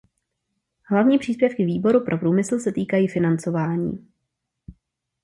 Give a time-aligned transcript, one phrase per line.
[0.85, 4.07] Hlavní příspěvky Výboru pro průmysl se týkají financování.